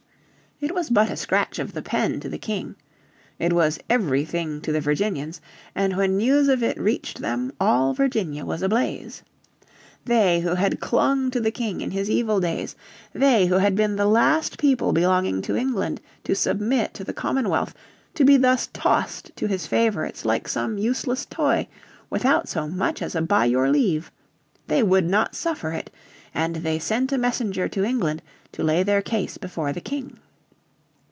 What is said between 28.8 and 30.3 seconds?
their case before the King.